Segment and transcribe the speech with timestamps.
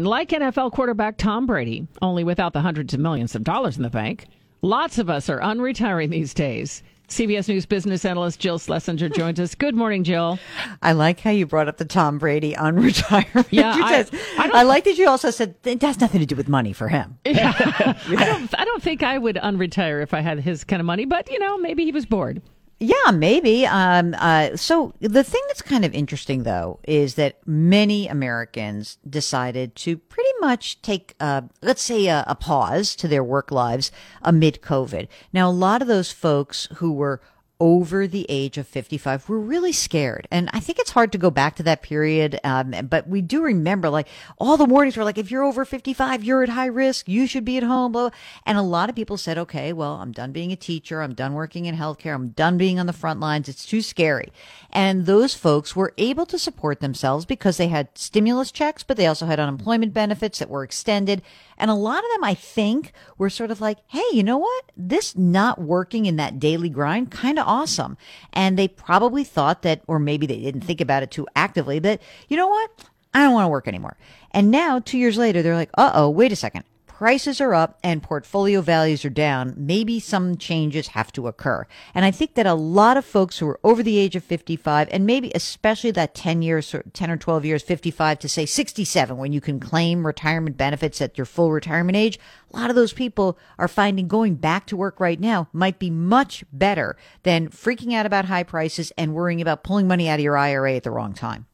[0.00, 3.90] Like NFL quarterback Tom Brady, only without the hundreds of millions of dollars in the
[3.90, 4.28] bank,
[4.62, 6.84] lots of us are unretiring these days.
[7.08, 9.56] CBS News business analyst Jill Schlesinger joins us.
[9.56, 10.38] Good morning, Jill.
[10.82, 13.48] I like how you brought up the Tom Brady unretirement.
[13.50, 14.06] Yeah, I,
[14.38, 16.86] I, I, like that you also said it has nothing to do with money for
[16.86, 17.18] him.
[17.26, 17.52] Yeah.
[17.58, 21.06] I, don't, I don't think I would unretire if I had his kind of money,
[21.06, 22.40] but you know, maybe he was bored.
[22.80, 23.66] Yeah, maybe.
[23.66, 29.74] Um, uh, so the thing that's kind of interesting, though, is that many Americans decided
[29.76, 33.90] to pretty much take, uh, let's say, a, a pause to their work lives
[34.22, 35.08] amid COVID.
[35.32, 37.20] Now, a lot of those folks who were
[37.60, 40.28] over the age of 55 were really scared.
[40.30, 42.38] And I think it's hard to go back to that period.
[42.44, 44.06] Um, but we do remember like
[44.38, 47.08] all the warnings were like, if you're over 55, you're at high risk.
[47.08, 47.92] You should be at home.
[47.92, 48.10] Blah.
[48.46, 51.02] And a lot of people said, okay, well, I'm done being a teacher.
[51.02, 52.14] I'm done working in healthcare.
[52.14, 53.48] I'm done being on the front lines.
[53.48, 54.32] It's too scary.
[54.70, 59.06] And those folks were able to support themselves because they had stimulus checks, but they
[59.06, 61.22] also had unemployment benefits that were extended.
[61.56, 64.64] And a lot of them, I think, were sort of like, hey, you know what?
[64.76, 67.96] This not working in that daily grind kind of awesome.
[68.32, 72.00] And they probably thought that, or maybe they didn't think about it too actively, that,
[72.28, 72.70] you know what?
[73.12, 73.96] I don't want to work anymore.
[74.30, 76.62] And now, two years later, they're like, uh oh, wait a second
[76.98, 81.64] prices are up and portfolio values are down, maybe some changes have to occur.
[81.94, 84.88] And I think that a lot of folks who are over the age of 55
[84.90, 89.32] and maybe especially that 10 years, 10 or 12 years, 55 to say 67 when
[89.32, 92.18] you can claim retirement benefits at your full retirement age,
[92.52, 95.90] a lot of those people are finding going back to work right now might be
[95.90, 100.24] much better than freaking out about high prices and worrying about pulling money out of
[100.24, 101.46] your IRA at the wrong time.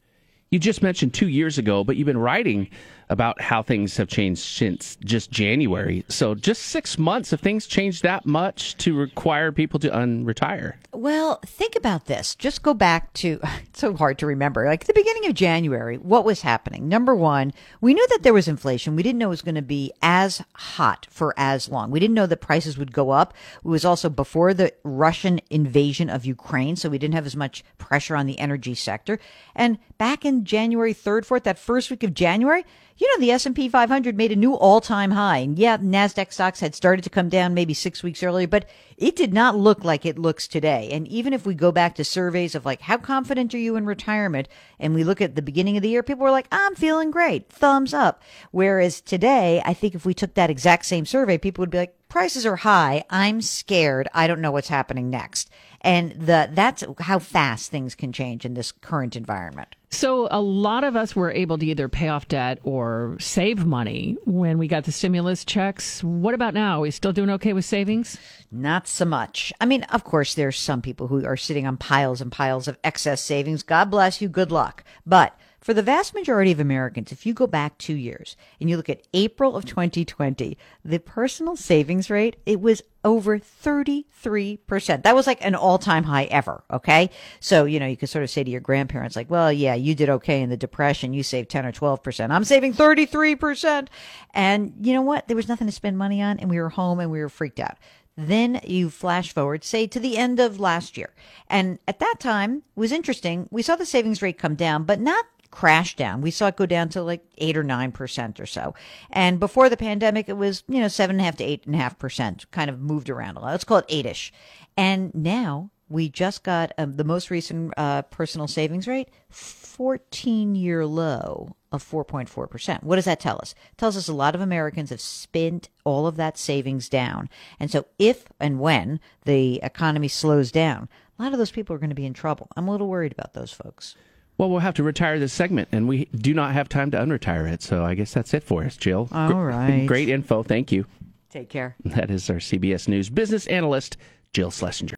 [0.49, 2.69] You just mentioned two years ago, but you've been writing
[3.09, 6.03] about how things have changed since just January.
[6.09, 10.73] So, just six months, have things changed that much to require people to unretire?
[10.91, 12.35] Well, think about this.
[12.35, 16.25] Just go back to, it's so hard to remember, like the beginning of January, what
[16.25, 16.87] was happening?
[16.87, 18.95] Number one, we knew that there was inflation.
[18.95, 21.91] We didn't know it was going to be as hot for as long.
[21.91, 23.33] We didn't know that prices would go up.
[23.63, 27.63] It was also before the Russian invasion of Ukraine, so we didn't have as much
[27.77, 29.19] pressure on the energy sector.
[29.55, 32.65] And back in January 3rd, 4th, that first week of January,
[32.97, 35.39] you know, the S&P 500 made a new all-time high.
[35.39, 39.17] And yeah, NASDAQ stocks had started to come down maybe six weeks earlier, but it
[39.17, 40.89] did not look like it looks today.
[40.91, 43.85] And even if we go back to surveys of like, how confident are you in
[43.85, 44.47] retirement?
[44.79, 47.49] And we look at the beginning of the year, people were like, I'm feeling great.
[47.49, 48.23] Thumbs up.
[48.51, 51.95] Whereas today, I think if we took that exact same survey, people would be like,
[52.07, 53.03] prices are high.
[53.09, 54.07] I'm scared.
[54.13, 55.49] I don't know what's happening next.
[55.85, 59.75] And the, that's how fast things can change in this current environment.
[59.91, 64.17] So a lot of us were able to either pay off debt or save money
[64.25, 66.03] when we got the stimulus checks.
[66.03, 66.79] What about now?
[66.79, 68.17] Are we still doing okay with savings?
[68.51, 69.53] Not so much.
[69.61, 72.79] I mean, of course, there's some people who are sitting on piles and piles of
[72.83, 73.61] excess savings.
[73.61, 74.27] God bless you.
[74.27, 74.83] Good luck.
[75.05, 78.77] But for the vast majority of Americans, if you go back two years and you
[78.77, 85.01] look at April of 2020, the personal savings rate, it was over 33%.
[85.01, 86.63] That was like an all time high ever.
[86.69, 87.09] Okay.
[87.39, 89.95] So, you know, you could sort of say to your grandparents, like, well, yeah, you
[89.95, 91.13] did okay in the depression.
[91.13, 92.29] You saved 10 or 12%.
[92.29, 93.87] I'm saving 33%.
[94.35, 95.27] And you know what?
[95.27, 97.59] There was nothing to spend money on and we were home and we were freaked
[97.59, 97.77] out.
[98.17, 101.09] Then you flash forward, say to the end of last year.
[101.49, 103.49] And at that time was interesting.
[103.51, 106.21] We saw the savings rate come down, but not crash down.
[106.21, 108.75] We saw it go down to like eight or nine percent or so.
[109.09, 111.73] And before the pandemic, it was, you know, seven and a half to eight and
[111.73, 113.51] a half percent, kind of moved around a lot.
[113.51, 114.33] Let's call it eight ish.
[114.75, 120.85] And now we just got um, the most recent uh, personal savings rate, 14 year
[120.85, 122.83] low of 4.4%.
[122.83, 123.55] What does that tell us?
[123.71, 127.29] It tells us a lot of Americans have spent all of that savings down.
[127.61, 131.79] And so if and when the economy slows down, a lot of those people are
[131.79, 132.49] going to be in trouble.
[132.57, 133.95] I'm a little worried about those folks.
[134.37, 137.51] Well, we'll have to retire this segment, and we do not have time to unretire
[137.51, 137.61] it.
[137.61, 139.07] So I guess that's it for us, Jill.
[139.11, 139.85] All right.
[139.85, 140.43] Great info.
[140.43, 140.85] Thank you.
[141.29, 141.75] Take care.
[141.85, 143.97] That is our CBS News business analyst,
[144.33, 144.93] Jill Schlesinger.